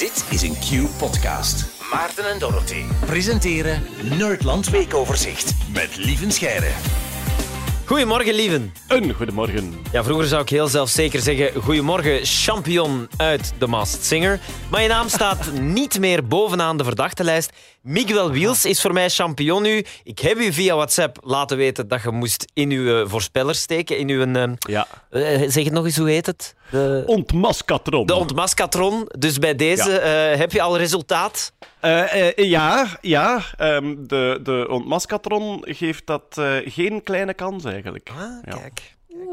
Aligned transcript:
Dit 0.00 0.24
is 0.30 0.42
een 0.42 0.54
Q-podcast. 0.58 1.64
Maarten 1.92 2.30
en 2.30 2.38
Dorothy 2.38 2.82
presenteren 3.06 3.82
Nerdland 4.18 4.68
Weekoverzicht 4.68 5.54
met 5.72 5.96
Lieven 5.96 6.32
Scheire. 6.32 6.70
Goedemorgen, 7.84 8.34
lieven. 8.34 8.72
Een 8.88 9.12
goedemorgen. 9.12 9.80
Ja, 9.92 10.04
vroeger 10.04 10.26
zou 10.26 10.42
ik 10.42 10.48
heel 10.48 10.68
zelfzeker 10.68 11.20
zeggen: 11.20 11.62
Goedemorgen, 11.62 12.20
champion 12.22 13.08
uit 13.16 13.52
The 13.58 13.66
Masked 13.66 14.04
Singer. 14.04 14.40
Maar 14.70 14.82
je 14.82 14.88
naam 14.88 15.08
staat 15.08 15.52
niet 15.78 15.98
meer 15.98 16.26
bovenaan 16.26 16.76
de 16.76 16.84
verdachtenlijst. 16.84 17.52
Miguel 17.82 18.30
Wiels 18.30 18.64
is 18.64 18.80
voor 18.80 18.92
mij 18.92 19.08
champion 19.10 19.62
nu. 19.62 19.84
Ik 20.04 20.18
heb 20.18 20.38
u 20.38 20.52
via 20.52 20.74
WhatsApp 20.74 21.18
laten 21.20 21.56
weten 21.56 21.88
dat 21.88 22.02
je 22.02 22.10
moest 22.10 22.46
in 22.54 22.70
uw 22.70 23.00
eh, 23.02 23.08
voorspeller 23.08 23.54
steken. 23.54 23.98
In 23.98 24.08
uw. 24.08 24.32
eh, 24.34 24.52
Ja. 24.58 24.86
eh, 25.10 25.22
zeg 25.48 25.64
het 25.64 25.72
nog 25.72 25.84
eens, 25.84 25.96
hoe 25.96 26.10
heet 26.10 26.26
het? 26.26 26.54
De, 26.70 27.02
Ontmaskatron. 27.06 28.06
de 28.06 28.14
ontmaskatron. 28.14 29.04
Dus 29.18 29.38
bij 29.38 29.54
deze 29.54 29.90
heb 30.38 30.52
je 30.52 30.62
al 30.62 30.76
resultaat. 30.76 31.52
Ja, 32.36 32.86
ja. 33.00 33.42
ehm, 33.56 33.94
de, 33.98 34.40
de 34.42 34.66
ontmaskatron 34.70 35.64
geeft 35.68 36.06
dat 36.06 36.40
geen 36.64 37.02
kleine 37.02 37.34
kans 37.34 37.64
eigenlijk. 37.64 38.10
Ja. 38.44 38.58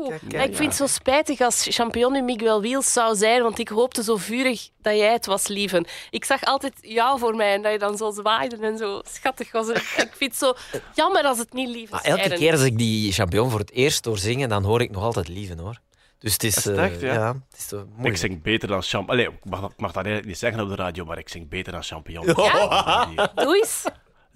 Kijk. 0.06 0.22
Ja, 0.28 0.42
ik 0.42 0.56
vind 0.56 0.68
het 0.68 0.76
zo 0.76 0.88
spijtig 0.88 1.40
als 1.42 1.68
champion 1.70 2.14
nu 2.14 2.22
Miguel 2.22 2.62
Wiels 2.62 2.94
zou 2.94 3.16
zijn, 3.16 3.42
want 3.42 3.60
ik 3.60 3.68
hoopte 3.68 4.04
zo 4.04 4.16
vurig 4.16 4.70
dat 4.82 4.96
jij 4.98 5.12
het 5.12 5.26
was, 5.26 5.48
lieven. 5.48 5.86
Ik 6.10 6.26
zag 6.26 6.44
altijd 6.44 6.74
jou 6.82 7.20
voor 7.20 7.36
mij 7.36 7.54
en 7.54 7.62
dat 7.62 7.72
je 7.72 7.80
dan 7.80 7.98
zo 7.98 8.12
zwaaide 8.12 8.58
en 8.58 8.78
zo 8.78 9.02
schattig 9.06 9.52
was. 9.52 9.68
Ik 9.68 10.14
vind 10.18 10.32
het 10.32 10.36
zo 10.36 10.54
jammer 10.94 11.24
als 11.24 11.38
het 11.38 11.54
niet 11.54 11.70
lieven 11.70 11.96
Maar 11.96 12.04
elke 12.04 12.36
keer 12.36 12.52
als 12.52 12.64
ik 12.64 12.78
die 12.78 13.12
champion 13.12 13.50
voor 13.50 13.60
het 13.60 13.72
eerst 13.72 14.06
hoor 14.06 14.18
zingen, 14.18 14.50
dan 14.50 14.64
hoor 14.64 14.82
ik 14.82 14.92
nog 14.92 15.04
altijd 15.04 15.28
lieven 15.28 15.60
hoor. 15.60 15.80
Dus 16.20 16.34
het 16.34 16.44
is. 16.44 16.56
Is 16.56 16.64
het 16.64 16.78
eh, 16.78 16.86
echt, 16.86 17.02
ja? 17.02 17.28
het 17.50 17.60
is 17.60 17.68
zo 17.68 17.88
Ik 18.02 18.18
zing 18.18 18.42
beter 18.42 18.68
dan 18.68 18.82
champion. 18.82 19.20
Ik 19.20 19.32
mag, 19.44 19.62
mag 19.62 19.92
dat 19.92 19.96
eigenlijk 19.96 20.26
niet 20.26 20.38
zeggen 20.38 20.62
op 20.62 20.70
de 20.70 20.76
radio, 20.76 21.06
maar 21.06 21.18
ik 21.18 21.30
zing 21.30 21.50
beter 21.50 21.72
dan 21.72 21.84
champion. 21.84 22.26
Doe 23.36 23.58
eens. 23.58 23.84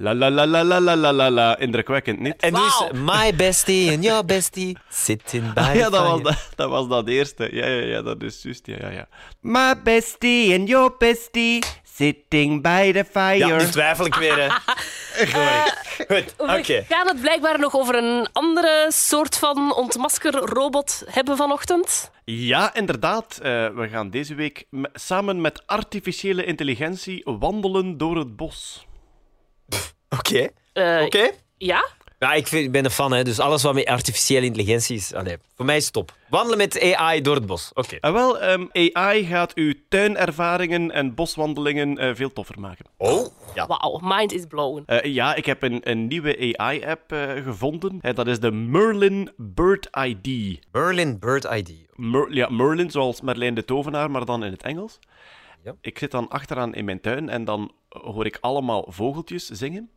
La 0.01 0.13
la 0.13 0.29
la 0.29 0.45
la 0.45 0.63
la 0.63 0.79
la 0.79 0.95
la 0.95 1.11
la 1.11 1.29
la. 1.29 1.57
Indrukwekkend, 1.59 2.19
niet? 2.19 2.35
En 2.41 2.53
nu 2.53 2.59
is 2.59 2.83
my 2.93 3.35
bestie 3.35 3.91
en 3.91 4.01
your 4.01 4.25
bestie 4.25 4.77
sitting 4.89 5.43
by 5.53 5.59
Ah, 5.59 5.75
ja, 5.75 5.85
the 5.85 5.91
dat 5.91 6.01
was 6.03 6.09
fire. 6.19 6.23
dat, 6.23 6.49
dat 6.55 6.69
was 6.69 6.87
dat 6.87 7.07
eerste. 7.07 7.49
Ja, 7.55 7.65
ja, 7.67 7.85
ja, 7.85 8.01
dat 8.01 8.23
is 8.23 8.41
juist. 8.43 8.65
Ja, 8.67 8.75
ja, 8.79 8.89
ja. 8.89 9.07
My 9.41 9.81
bestie 9.83 10.59
and 10.59 10.67
your 10.67 10.95
bestie 10.97 11.63
sitting 11.95 12.61
by 12.61 12.91
the 12.91 13.05
fire. 13.11 13.37
Ja, 13.37 13.57
nu 13.57 13.65
twijfel 13.69 14.05
ik 14.05 14.15
weer. 14.15 14.35
Hè. 14.41 14.49
Sorry. 15.25 15.73
Goed, 16.21 16.33
oké. 16.37 16.63
We 16.63 16.85
gaan 16.89 17.07
het 17.07 17.21
blijkbaar 17.21 17.59
nog 17.59 17.75
over 17.75 17.95
een 17.95 18.27
andere 18.33 18.85
soort 18.93 19.37
van 19.37 19.73
ontmaskerrobot 19.75 21.03
hebben 21.07 21.37
vanochtend. 21.37 22.11
Ja, 22.25 22.73
inderdaad. 22.73 23.39
Eh, 23.41 23.67
we 23.67 23.87
gaan 23.91 24.09
deze 24.09 24.35
week 24.35 24.65
me- 24.69 24.89
samen 24.93 25.41
met 25.41 25.63
artificiële 25.65 26.43
intelligentie 26.45 27.21
wandelen 27.39 27.97
door 27.97 28.17
het 28.17 28.35
bos. 28.35 28.85
Oké. 30.09 30.49
Eh, 30.73 31.01
Oké. 31.05 31.29
Ja? 31.57 31.87
Ja, 32.19 32.33
ik, 32.33 32.47
vind, 32.47 32.65
ik 32.65 32.71
ben 32.71 32.85
een 32.85 32.91
fan, 32.91 33.11
hè, 33.13 33.23
dus 33.23 33.39
alles 33.39 33.63
wat 33.63 33.73
met 33.73 33.85
artificiële 33.85 34.45
intelligentie 34.45 34.95
is. 34.95 35.13
Allee, 35.13 35.37
voor 35.55 35.65
mij 35.65 35.77
is 35.77 35.83
het 35.83 35.93
top. 35.93 36.13
Wandelen 36.29 36.57
met 36.57 36.93
AI 36.95 37.21
door 37.21 37.35
het 37.35 37.45
bos. 37.45 37.71
Oké. 37.73 37.95
En 38.01 38.13
wel, 38.13 38.39
ehm, 38.39 38.65
AI 38.93 39.25
gaat 39.25 39.53
uw 39.55 39.73
tuinervaringen 39.89 40.91
en 40.91 41.13
boswandelingen 41.15 41.97
eh, 41.97 42.15
veel 42.15 42.33
toffer 42.33 42.59
maken. 42.59 42.85
Oh. 42.97 43.25
Ja. 43.55 43.67
Wauw, 43.67 43.99
mind 44.03 44.33
is 44.33 44.45
blown. 44.47 44.83
Eh, 44.85 45.13
ja, 45.13 45.35
ik 45.35 45.45
heb 45.45 45.61
een, 45.63 45.79
een 45.83 46.07
nieuwe 46.07 46.53
AI-app 46.57 47.11
eh, 47.11 47.29
gevonden. 47.43 47.97
Eh, 48.01 48.15
dat 48.15 48.27
is 48.27 48.39
de 48.39 48.51
Merlin 48.51 49.29
Bird 49.37 49.87
ID. 50.07 50.59
Merlin 50.71 51.19
Bird 51.19 51.43
ID. 51.45 51.71
Mer- 51.95 52.33
ja, 52.33 52.49
Merlin, 52.49 52.91
zoals 52.91 53.21
Merlijn 53.21 53.53
de 53.53 53.65
Tovenaar, 53.65 54.11
maar 54.11 54.25
dan 54.25 54.43
in 54.43 54.51
het 54.51 54.63
Engels. 54.63 54.99
Ja. 55.63 55.75
Ik 55.81 55.97
zit 55.97 56.11
dan 56.11 56.29
achteraan 56.29 56.73
in 56.73 56.85
mijn 56.85 57.01
tuin 57.01 57.29
en 57.29 57.43
dan 57.43 57.71
hoor 57.89 58.25
ik 58.25 58.37
allemaal 58.41 58.85
vogeltjes 58.89 59.45
zingen. 59.45 59.89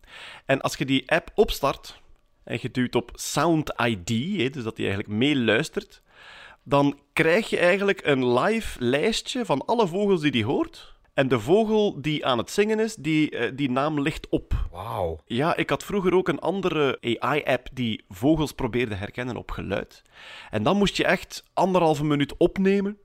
En 0.47 0.61
als 0.61 0.77
je 0.77 0.85
die 0.85 1.11
app 1.11 1.31
opstart 1.35 2.03
en 2.45 2.59
je 2.61 2.71
duwt 2.71 2.95
op 2.95 3.11
Sound 3.15 3.73
ID, 3.83 4.09
hè, 4.41 4.51
dus 4.51 4.63
dat 4.63 4.77
die 4.77 4.87
eigenlijk 4.87 5.19
meeluistert, 5.19 6.03
dan 6.63 6.99
krijg 7.13 7.51
je 7.51 7.59
eigenlijk 7.59 8.07
een 8.07 8.33
live 8.33 8.85
lijstje 8.85 9.45
van 9.45 9.65
alle 9.67 9.87
vogels 9.87 10.21
die 10.21 10.31
die 10.31 10.45
hoort. 10.45 10.93
En 11.15 11.29
de 11.29 11.41
vogel 11.41 12.01
die 12.01 12.27
aan 12.27 12.39
het 12.39 12.51
zingen 12.51 12.81
is, 12.81 12.95
die, 12.95 13.31
eh, 13.31 13.53
die 13.55 13.71
naam 13.71 14.01
ligt 14.01 14.29
op. 14.29 14.67
Wauw. 14.71 15.19
Ja, 15.27 15.57
ik 15.57 15.71
had 15.71 15.85
vroeger 15.85 16.15
ook 16.15 16.29
een 16.29 16.39
andere 16.39 16.99
AI-app 17.01 17.69
die 17.73 18.05
vogels 18.09 18.53
probeerde 18.53 18.95
herkennen 18.95 19.37
op 19.37 19.51
geluid. 19.51 20.03
En 20.51 20.63
dan 20.63 20.77
moest 20.77 20.97
je 20.97 21.05
echt 21.05 21.45
anderhalve 21.53 22.05
minuut 22.05 22.37
opnemen. 22.37 22.99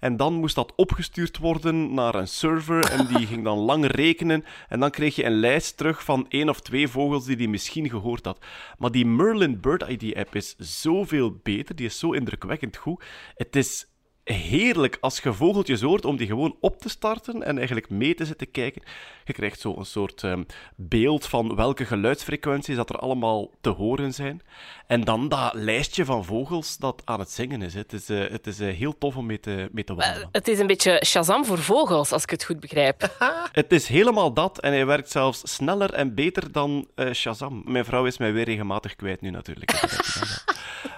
En 0.00 0.16
dan 0.16 0.34
moest 0.34 0.54
dat 0.54 0.72
opgestuurd 0.76 1.38
worden 1.38 1.94
naar 1.94 2.14
een 2.14 2.28
server 2.28 2.90
en 2.90 3.06
die 3.06 3.26
ging 3.26 3.44
dan 3.44 3.58
lang 3.58 3.86
rekenen. 3.86 4.44
En 4.68 4.80
dan 4.80 4.90
kreeg 4.90 5.16
je 5.16 5.24
een 5.24 5.40
lijst 5.40 5.76
terug 5.76 6.04
van 6.04 6.26
één 6.28 6.48
of 6.48 6.60
twee 6.60 6.88
vogels 6.88 7.24
die 7.24 7.36
die 7.36 7.48
misschien 7.48 7.90
gehoord 7.90 8.24
had. 8.24 8.44
Maar 8.78 8.90
die 8.90 9.06
Merlin 9.06 9.60
Bird 9.60 9.88
ID-app 9.88 10.34
is 10.34 10.54
zoveel 10.58 11.40
beter, 11.42 11.76
die 11.76 11.86
is 11.86 11.98
zo 11.98 12.12
indrukwekkend 12.12 12.76
goed. 12.76 13.04
Het 13.34 13.56
is 13.56 13.86
heerlijk 14.34 14.98
als 15.00 15.18
je 15.18 15.32
vogeltjes 15.32 15.80
hoort 15.80 16.04
om 16.04 16.16
die 16.16 16.26
gewoon 16.26 16.56
op 16.60 16.80
te 16.80 16.88
starten 16.88 17.42
en 17.42 17.56
eigenlijk 17.56 17.90
mee 17.90 18.14
te 18.14 18.24
zitten 18.24 18.50
kijken. 18.50 18.82
Je 19.24 19.32
krijgt 19.32 19.60
zo 19.60 19.74
een 19.76 19.86
soort 19.86 20.22
ehm, 20.22 20.42
beeld 20.76 21.26
van 21.26 21.56
welke 21.56 21.84
geluidsfrequenties 21.84 22.76
dat 22.76 22.90
er 22.90 22.98
allemaal 22.98 23.50
te 23.60 23.68
horen 23.68 24.14
zijn. 24.14 24.42
En 24.86 25.04
dan 25.04 25.28
dat 25.28 25.54
lijstje 25.54 26.04
van 26.04 26.24
vogels 26.24 26.76
dat 26.76 27.02
aan 27.04 27.18
het 27.18 27.30
zingen 27.30 27.62
is. 27.62 27.74
Het 27.74 27.92
is, 27.92 28.08
eh, 28.08 28.30
het 28.30 28.46
is 28.46 28.60
eh, 28.60 28.74
heel 28.76 28.98
tof 28.98 29.16
om 29.16 29.26
mee 29.26 29.40
te, 29.40 29.68
mee 29.72 29.84
te 29.84 29.94
wandelen. 29.94 30.28
Het 30.32 30.48
is 30.48 30.58
een 30.58 30.66
beetje 30.66 31.02
Shazam 31.06 31.44
voor 31.44 31.58
vogels, 31.58 32.12
als 32.12 32.22
ik 32.22 32.30
het 32.30 32.44
goed 32.44 32.60
begrijp. 32.60 33.14
Het 33.52 33.72
is 33.72 33.88
helemaal 33.88 34.32
dat 34.32 34.60
en 34.60 34.72
hij 34.72 34.86
werkt 34.86 35.10
zelfs 35.10 35.40
sneller 35.44 35.92
en 35.92 36.14
beter 36.14 36.52
dan 36.52 36.88
eh, 36.94 37.12
Shazam. 37.12 37.62
Mijn 37.64 37.84
vrouw 37.84 38.06
is 38.06 38.18
mij 38.18 38.32
weer 38.32 38.44
regelmatig 38.44 38.96
kwijt 38.96 39.20
nu 39.20 39.30
natuurlijk. 39.30 39.70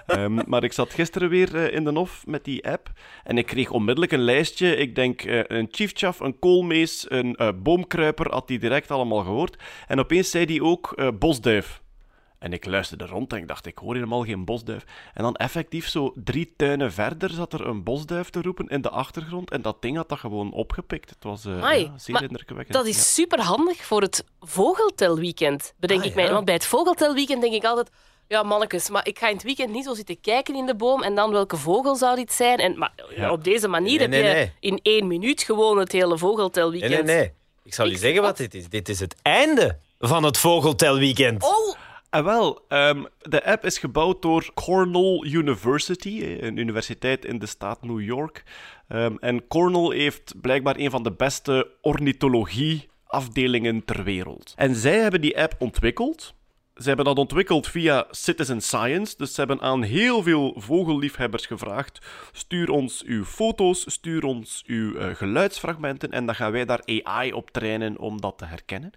Ehm, 0.09 0.39
maar 0.45 0.63
ik 0.63 0.73
zat 0.73 0.93
gisteren 0.93 1.29
weer 1.29 1.55
eh, 1.55 1.73
in 1.75 1.83
de 1.83 1.91
hof 1.91 2.23
met 2.25 2.43
die 2.43 2.67
app 2.69 2.91
en 3.23 3.37
ik 3.37 3.45
kreeg 3.45 3.69
onmiddellijk 3.71 4.11
een 4.11 4.23
lijstje. 4.23 4.75
Ik 4.75 4.95
denk 4.95 5.21
eh, 5.21 5.39
een 5.47 5.67
chiefchaff, 5.71 6.19
een 6.19 6.39
koolmees, 6.39 7.05
een 7.09 7.35
eh, 7.35 7.49
boomkruiper, 7.55 8.31
had 8.31 8.47
die 8.47 8.59
direct 8.59 8.91
allemaal 8.91 9.23
gehoord. 9.23 9.57
En 9.87 9.99
opeens 9.99 10.29
zei 10.31 10.45
hij 10.45 10.61
ook 10.61 10.91
eh, 10.95 11.07
bosduif. 11.19 11.81
En 12.39 12.53
ik 12.53 12.65
luisterde 12.65 13.05
rond 13.05 13.33
en 13.33 13.37
ik 13.39 13.47
dacht, 13.47 13.65
ik 13.65 13.77
hoor 13.77 13.93
helemaal 13.93 14.23
geen 14.23 14.45
bosduif. 14.45 14.83
En 15.13 15.23
dan 15.23 15.35
effectief 15.35 15.87
zo 15.87 16.13
drie 16.15 16.53
tuinen 16.57 16.91
verder 16.93 17.29
zat 17.29 17.53
er 17.53 17.67
een 17.67 17.83
bosduif 17.83 18.29
te 18.29 18.41
roepen 18.41 18.67
in 18.67 18.81
de 18.81 18.89
achtergrond. 18.89 19.51
En 19.51 19.61
dat 19.61 19.81
ding 19.81 19.95
had 19.97 20.09
dat 20.09 20.19
gewoon 20.19 20.51
opgepikt. 20.51 21.09
Het 21.09 21.23
was 21.23 21.45
eh, 21.45 21.53
Amai, 21.53 21.83
ja, 21.83 21.97
zeer 21.97 22.13
maar 22.13 22.23
indrukwekkend. 22.23 22.73
Dat 22.73 22.83
Ja. 22.85 22.89
is 22.91 23.13
super 23.13 23.41
handig 23.41 23.77
voor 23.85 24.01
het 24.01 24.25
vogeltelweekend, 24.39 25.73
bedenk 25.77 26.01
Ah, 26.01 26.05
ik 26.07 26.15
mij. 26.15 26.23
ja. 26.25 26.31
Want 26.31 26.45
bij 26.45 26.53
het 26.53 26.65
vogeltelweekend 26.65 27.41
denk 27.41 27.53
ik 27.53 27.63
altijd... 27.63 27.89
Ja, 28.31 28.43
mannetjes, 28.43 28.89
maar 28.89 29.07
ik 29.07 29.19
ga 29.19 29.27
in 29.27 29.33
het 29.33 29.43
weekend 29.43 29.71
niet 29.71 29.83
zo 29.83 29.93
zitten 29.93 30.21
kijken 30.21 30.55
in 30.55 30.65
de 30.65 30.75
boom 30.75 31.03
en 31.03 31.15
dan 31.15 31.31
welke 31.31 31.57
vogel 31.57 31.95
zou 31.95 32.15
dit 32.15 32.31
zijn. 32.33 32.57
En, 32.59 32.77
maar 32.77 32.91
Ja. 33.15 33.31
op 33.31 33.43
deze 33.43 33.67
manier 33.67 33.97
Nee, 33.97 34.07
heb 34.07 34.13
je 34.13 34.21
nee, 34.21 34.33
nee. 34.33 34.51
in 34.59 34.79
één 34.83 35.07
minuut 35.07 35.41
gewoon 35.43 35.77
het 35.77 35.91
hele 35.91 36.07
Nee, 36.07 36.17
vogeltelweekend. 36.17 37.05
nee, 37.05 37.15
nee. 37.17 37.31
Ik 37.63 37.73
zal 37.73 37.87
je 37.87 37.97
zeggen 37.97 38.21
wat 38.21 38.37
dit 38.37 38.53
is. 38.53 38.69
Dit 38.69 38.89
is 38.89 38.99
het 38.99 39.15
einde 39.21 39.77
van 39.99 40.23
het 40.23 40.37
vogeltelweekend. 40.37 41.43
Oh, 41.43 41.75
En 42.09 42.23
wel, 42.23 42.59
ehm, 42.67 43.03
de 43.21 43.45
app 43.45 43.65
is 43.65 43.77
gebouwd 43.77 44.21
door 44.21 44.51
Cornell 44.53 45.19
University, 45.23 46.21
eh, 46.21 46.41
een 46.41 46.57
universiteit 46.57 47.25
in 47.25 47.39
de 47.39 47.45
staat 47.45 47.83
New 47.83 48.01
York. 48.01 48.43
Ehm, 48.87 49.15
en 49.19 49.47
Cornell 49.47 49.97
heeft 49.97 50.33
blijkbaar 50.41 50.75
een 50.77 50.89
van 50.91 51.03
de 51.03 51.11
beste 51.11 51.67
ornithologie-afdelingen 51.81 53.85
ter 53.85 54.03
wereld. 54.03 54.53
En 54.55 54.75
zij 54.75 54.97
hebben 54.97 55.21
die 55.21 55.39
app 55.41 55.55
ontwikkeld. 55.59 56.33
Ze 56.79 56.87
hebben 56.87 57.05
dat 57.05 57.17
ontwikkeld 57.17 57.67
via 57.67 58.05
Citizen 58.11 58.61
Science. 58.61 59.17
Dus 59.17 59.33
ze 59.33 59.39
hebben 59.39 59.61
aan 59.61 59.81
heel 59.81 60.23
veel 60.23 60.53
vogelliefhebbers 60.57 61.45
gevraagd: 61.45 61.99
stuur 62.31 62.69
ons 62.69 63.03
uw 63.03 63.25
foto's, 63.25 63.91
stuur 63.91 64.23
ons 64.23 64.63
uw 64.67 64.95
eh, 64.95 65.15
geluidsfragmenten. 65.15 66.11
En 66.11 66.25
dan 66.25 66.35
gaan 66.35 66.51
wij 66.51 66.65
daar 66.65 66.81
AI 67.03 67.33
op 67.33 67.51
trainen 67.51 67.97
om 67.97 68.21
dat 68.21 68.37
te 68.37 68.45
herkennen. 68.45 68.91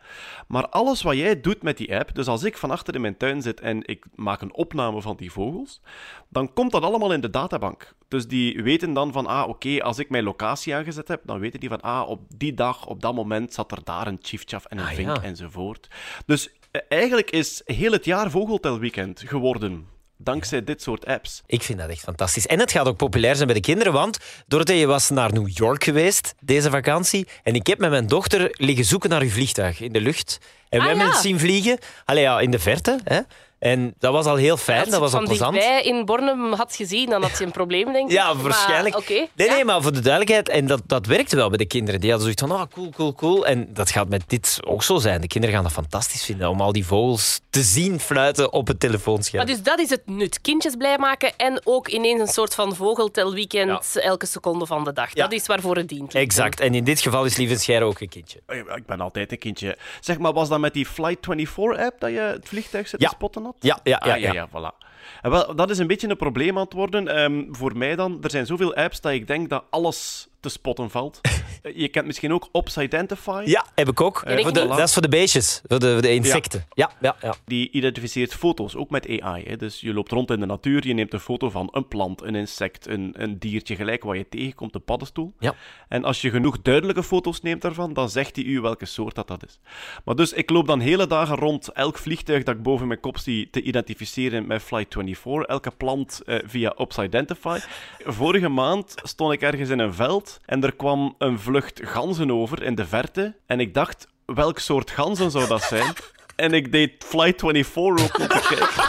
Maar 0.47 0.69
alles 0.69 1.03
wat 1.03 1.17
jij 1.17 1.41
doet 1.41 1.63
met 1.63 1.77
die 1.77 1.97
app, 1.97 2.15
dus 2.15 2.27
als 2.27 2.43
ik 2.45 2.57
van 2.57 2.71
achter 2.71 2.95
in 2.95 3.01
mijn 3.01 3.17
tuin 3.17 3.43
zit 3.43 3.61
en 3.61 3.87
ik 3.87 4.05
maak 4.15 4.41
een 4.41 4.55
opname 4.55 5.01
van 5.01 5.17
die 5.17 5.33
vogels, 5.33 5.81
dan 6.29 6.53
komt 6.53 6.73
dat 6.73 6.83
allemaal 6.83 7.13
in 7.13 7.21
de 7.21 7.31
databank. 7.31 7.95
Dus 8.09 8.29
die 8.29 8.63
weten 8.63 8.93
dan 8.93 9.13
van, 9.13 9.27
ah, 9.27 9.49
oké, 9.49 9.83
als 9.83 9.99
ik 9.99 10.11
mijn 10.11 10.25
locatie 10.25 10.75
aangezet 10.75 11.09
heb, 11.09 11.21
dan 11.25 11.39
weten 11.39 11.61
die 11.61 11.69
van, 11.69 11.81
ah, 11.81 12.09
op 12.09 12.21
die 12.37 12.55
dag, 12.55 12.87
op 12.87 13.01
dat 13.03 13.15
moment 13.15 13.53
zat 13.53 13.73
er 13.73 13.85
daar 13.85 14.07
een 14.07 14.19
chiefchaff 14.23 14.65
en 14.65 14.79
een 14.79 14.85
Ah, 14.85 14.93
vink 14.93 15.17
ja. 15.17 15.23
enzovoort. 15.23 15.89
Dus 16.27 16.51
eigenlijk 16.89 17.31
is 17.31 17.61
heel 17.65 17.93
het 17.93 18.05
jaar 18.05 18.31
vogeltelweekend 18.31 19.23
geworden, 19.27 19.87
dankzij 20.17 20.65
dit 20.65 20.83
soort 20.83 21.07
apps. 21.07 21.43
Ik 21.47 21.63
vind 21.63 21.79
dat 21.79 21.89
echt 21.91 22.01
fantastisch. 22.03 22.47
En 22.47 22.59
het 22.59 22.71
gaat 22.73 22.87
ook 22.87 22.97
populair 22.97 23.35
zijn 23.35 23.47
bij 23.47 23.57
de 23.57 23.63
kinderen, 23.63 23.93
want 23.93 24.19
Dorothee 24.47 24.87
was 24.87 25.11
naar 25.11 25.33
New 25.33 25.49
York 25.49 25.85
geweest 25.85 26.35
deze 26.41 26.71
vakantie 26.71 27.29
en 27.43 27.55
ik 27.55 27.67
heb 27.67 27.79
met 27.79 27.91
mijn 27.91 28.07
dochter 28.07 28.49
liggen 28.53 28.85
zoeken 28.85 29.11
naar 29.11 29.23
uw 29.23 29.31
vliegtuig 29.31 29.81
in 29.81 29.93
de 29.93 30.01
lucht. 30.01 30.39
En 30.69 30.79
we 30.79 30.85
Ah, 30.85 30.87
hebben 30.87 31.07
ja. 31.07 31.13
het 31.13 31.21
zien 31.23 31.39
vliegen. 31.39 31.79
Allee, 32.05 32.23
ja, 32.23 32.41
in 32.41 32.51
de 32.51 32.59
verte. 32.59 32.99
Hè? 33.05 33.21
En 33.63 33.95
dat 33.99 34.13
was 34.13 34.27
al 34.27 34.37
heel 34.37 34.57
fijn, 34.57 34.77
Als 34.79 34.85
je 34.87 34.93
dat 34.93 35.01
was 35.01 35.13
al 35.13 35.19
van 35.19 35.29
plezant. 35.29 35.53
dichtbij 35.55 35.83
in 35.83 36.05
Bornem 36.05 36.53
had 36.53 36.77
gezien, 36.77 37.11
dan 37.11 37.23
had 37.23 37.39
je 37.39 37.45
een 37.45 37.51
probleem, 37.51 37.93
denk 37.93 38.07
ik. 38.07 38.13
Ja, 38.13 38.33
Maar, 38.33 38.43
waarschijnlijk. 38.43 38.97
Oké. 38.97 39.13
Nee, 39.13 39.49
ja. 39.49 39.55
nee, 39.55 39.65
maar 39.65 39.83
voor 39.83 39.93
de 39.93 40.01
duidelijkheid, 40.01 40.49
en 40.49 40.67
dat, 40.67 40.83
dat 40.87 41.07
werkte 41.07 41.37
wel 41.37 41.49
bij 41.49 41.59
de 41.59 41.67
kinderen. 41.67 42.01
Die 42.01 42.11
hadden 42.11 42.35
zoiets 42.35 42.53
van, 42.55 42.61
ah, 42.61 42.73
cool, 42.75 42.91
cool, 42.97 43.15
cool. 43.15 43.47
En 43.47 43.69
dat 43.75 43.91
gaat 43.91 44.09
met 44.09 44.23
dit 44.27 44.59
ook 44.67 44.83
zo 44.83 44.99
zijn. 44.99 45.21
De 45.21 45.27
kinderen 45.27 45.55
gaan 45.55 45.65
dat 45.65 45.73
fantastisch 45.73 46.25
vinden 46.25 46.49
om 46.49 46.61
al 46.61 46.73
die 46.73 46.87
vogels 46.87 47.41
te 47.51 47.63
zien 47.63 48.01
fluiten 48.01 48.53
op 48.53 48.67
het 48.67 48.81
telefoonscherm. 48.81 49.45
Maar 49.47 49.55
dus 49.55 49.63
dat 49.65 49.79
is 49.81 49.91
het 49.91 50.03
nut. 50.07 50.41
Kindjes 50.41 50.75
blij 50.77 50.99
maken 50.99 51.33
en 51.37 51.61
ook 51.65 51.89
ineens 51.89 52.21
een 52.21 52.27
soort 52.29 52.55
van 52.55 52.77
vogeltelweekend 52.77 53.97
elke 53.97 54.27
seconde 54.27 54.67
van 54.67 54.85
de 54.85 54.93
dag. 54.93 55.15
Ja. 55.15 55.23
Dat 55.23 55.33
is 55.33 55.47
waarvoor 55.47 55.77
het 55.77 55.89
dient. 55.89 56.15
Exact. 56.15 56.61
En 56.61 56.75
in 56.75 56.85
dit 56.85 57.01
geval 57.01 57.25
is 57.25 57.37
Lievenscheire 57.37 57.85
ook 57.85 58.01
een 58.01 58.09
kindje. 58.09 58.41
Oh 58.47 58.57
ja, 58.57 58.75
Ik 58.77 58.87
ben 58.87 59.01
altijd 59.01 59.33
een 59.33 59.39
kindje. 59.39 59.77
Zeg 60.01 60.19
maar, 60.19 60.33
was 60.33 60.49
dat 60.49 60.59
met 60.61 60.73
die 60.73 60.87
Flight24-app 60.87 62.01
dat 62.01 62.11
je 62.11 62.19
het 62.19 62.49
vliegtuig 62.49 62.89
zit 62.89 63.01
Ja. 63.01 63.09
te 63.09 63.15
spotten 63.15 63.43
had? 63.45 63.52
Ja, 63.61 63.79
ja, 63.83 64.01
ja. 64.05 64.13
Ah, 64.15 64.21
ja, 64.21 64.33
ja, 64.33 64.49
voilà. 64.49 64.91
En 65.23 65.31
wel, 65.31 65.55
dat 65.55 65.71
is 65.71 65.79
een 65.79 65.87
beetje 65.87 66.09
een 66.09 66.17
probleem 66.17 66.57
aan 66.57 66.65
het 66.65 66.73
worden. 66.73 67.09
Ehm, 67.09 67.45
voor 67.51 67.77
mij 67.77 67.97
dan, 67.97 68.19
er 68.23 68.31
zijn 68.31 68.47
zoveel 68.47 68.75
apps 68.75 69.01
dat 69.01 69.13
ik 69.13 69.27
denk 69.27 69.49
dat 69.49 69.65
alles 69.71 70.29
te 70.43 70.49
spotten 70.49 70.91
valt. 70.91 71.21
Eh, 71.63 71.77
je 71.77 71.89
kent 71.89 72.07
misschien 72.07 72.33
ook 72.33 72.49
Opsidentify. 72.53 73.43
Ja, 73.47 73.67
heb 73.75 73.89
ik 73.89 74.01
ook. 74.01 74.23
Voor 74.27 74.53
de, 74.53 74.65
voilà. 74.65 74.69
dat 74.69 74.79
is 74.79 74.93
voor 74.93 75.03
de 75.03 75.09
beestjes, 75.09 75.63
voor 75.67 75.79
de, 75.79 75.93
voor 75.93 76.03
de 76.03 76.15
insecten. 76.15 76.67
Ja, 76.73 76.91
ja, 77.01 77.17
ja. 77.21 77.35
Die 77.45 77.71
identificeert 77.71 78.35
foto's, 78.35 78.77
ook 78.77 78.91
met 78.91 79.21
AI. 79.21 79.45
Hè. 79.45 79.57
Dus 79.57 79.81
je 79.81 79.93
loopt 79.93 80.11
rond 80.11 80.31
in 80.31 80.41
de 80.41 80.47
natuur, 80.47 80.87
je 80.87 80.95
neemt 80.95 81.13
een 81.13 81.21
foto 81.21 81.51
van 81.51 81.69
een 81.73 81.89
plant, 81.89 82.23
een 82.23 82.35
insect, 82.35 82.87
een, 82.87 83.15
een 83.17 83.39
diertje, 83.39 83.77
gelijk 83.77 84.03
wat 84.03 84.17
je 84.17 84.29
tegenkomt, 84.29 84.75
een 84.75 84.85
paddenstoel. 84.85 85.33
Ja. 85.39 85.55
En 85.89 86.05
als 86.05 86.21
je 86.21 86.31
genoeg 86.31 86.63
duidelijke 86.63 87.03
foto's 87.03 87.41
neemt 87.41 87.63
daarvan, 87.63 87.93
dan 87.93 88.11
zegt 88.11 88.37
hij 88.37 88.45
u 88.45 88.61
welke 88.61 88.87
soort 88.87 89.15
dat, 89.15 89.29
dat 89.29 89.45
is. 89.45 89.59
Maar 90.05 90.15
dus, 90.15 90.33
ik 90.33 90.51
loop 90.51 90.67
dan 90.67 90.81
hele 90.81 91.07
dagen 91.07 91.37
rond 91.37 91.69
elk 91.69 91.99
vliegtuig 91.99 92.43
dat 92.43 92.55
ik 92.55 92.63
boven 92.63 92.87
mijn 92.87 93.01
kop 93.01 93.19
zie 93.19 93.51
te 93.51 93.63
identificeren 93.63 94.47
met 94.47 94.63
Flight24, 94.63 95.23
elke 95.47 95.71
plant 95.71 96.23
eh, 96.27 96.39
via 96.45 96.73
Opsidentify. 96.77 97.59
Vorige 98.05 98.49
maand 98.49 98.95
stond 99.03 99.33
ik 99.33 99.43
ergens 99.43 99.71
in 99.71 99.79
een 99.79 99.95
veld 99.95 100.32
en 100.47 100.65
er 100.65 100.75
kwam 100.75 101.15
een 101.19 101.39
vlucht 101.39 101.81
ganzen 101.85 102.31
over 102.31 102.63
in 102.63 102.75
de 102.75 102.87
verte. 102.87 103.37
En 103.47 103.61
ik 103.61 103.75
dacht, 103.75 104.07
welk 104.27 104.59
soort 104.59 104.91
ganzen 104.91 105.31
zou 105.31 105.47
dat 105.47 105.63
zijn? 105.63 105.93
En 106.37 106.53
ik 106.53 106.73
deed 106.73 107.05
Flight24 107.05 107.73
ook 107.77 108.19
om 108.19 108.29
te 108.29 108.45
kijken. 108.49 108.89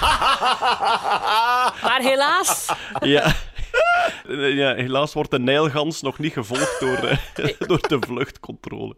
Maar 1.84 2.00
helaas, 2.02 2.70
Ja. 3.00 3.34
Ja, 4.28 4.76
helaas 4.76 5.14
wordt 5.14 5.32
de 5.32 5.40
Nijlgans 5.40 6.02
nog 6.02 6.20
niet 6.20 6.34
gevolgd 6.34 6.80
door, 6.80 6.98
eh, 6.98 7.18
door 7.68 7.88
de 7.88 7.98
vluchtcontrole. 8.08 8.96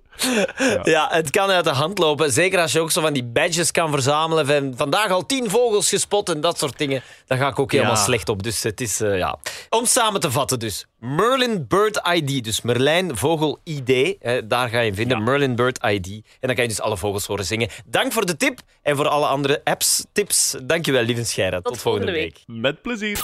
Ja, 0.83 1.07
het 1.12 1.30
kan 1.30 1.50
uit 1.50 1.63
de 1.63 1.69
hand 1.69 1.98
lopen. 1.98 2.31
Zeker 2.31 2.60
als 2.60 2.72
je 2.72 2.80
ook 2.80 2.92
zo 2.92 3.01
van 3.01 3.13
die 3.13 3.24
badges 3.24 3.72
kan 3.72 3.92
verzamelen. 3.92 4.45
Van 4.45 4.74
vandaag 4.75 5.12
al 5.12 5.25
tien 5.25 5.50
vogels 5.50 5.89
gespot 5.89 6.30
en 6.30 6.42
dat 6.42 6.57
soort 6.57 6.77
dingen. 6.77 7.01
Daar 7.25 7.38
ga 7.38 7.48
ik 7.48 7.60
ook 7.60 7.72
helemaal 7.72 7.94
Ja. 7.94 8.04
slecht 8.04 8.30
op. 8.30 8.44
Dus 8.44 8.63
het 8.63 8.81
is, 8.81 9.01
eh, 9.01 9.18
ja. 9.18 9.38
Om 9.69 9.86
samen 9.86 10.19
te 10.19 10.31
vatten 10.31 10.60
dus. 10.60 10.86
Merlin 11.00 11.66
Bird 11.68 12.01
ID. 12.13 12.44
Dus 12.44 12.62
Merlijn 12.62 13.18
Vogel 13.18 13.60
ID. 13.63 13.89
eh, 14.19 14.42
daar 14.45 14.69
ga 14.69 14.80
je 14.80 14.86
hem 14.86 14.95
vinden. 14.95 15.24
Merlin 15.24 15.56
Bird 15.56 15.78
ID. 15.83 16.07
En 16.07 16.21
dan 16.48 16.54
kan 16.56 16.63
je 16.63 16.69
dus 16.69 16.81
alle 16.81 16.98
vogels 16.98 17.25
horen 17.25 17.45
zingen. 17.45 17.69
Dank 17.86 18.12
voor 18.12 18.25
de 18.25 18.38
tip. 18.38 18.60
En 18.81 18.95
voor 18.95 19.07
alle 19.07 19.25
andere 19.28 19.62
apps, 19.63 20.06
tips. 20.12 20.56
Dankjewel, 20.63 21.04
lieve 21.04 21.24
Scheira. 21.25 21.62
Tot, 21.62 21.78
volgende 21.78 22.06
volgende 22.12 22.12
week. 22.45 22.62
Met 22.62 22.81
plezier. 22.81 23.19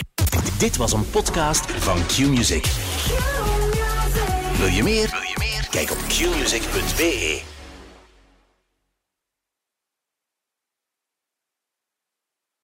Dit 0.58 0.78
was 0.78 0.94
een 0.94 1.10
podcast 1.10 1.66
van 1.98 2.06
Q-Music. 2.06 2.66
Wil 4.58 4.68
je 4.68 4.84
meer? 4.84 5.10
Wil 5.10 5.22
je 5.22 5.36
meer? 5.38 5.68
Kijk 5.70 5.92
op 5.92 5.98
qmusic.be. 6.08 7.51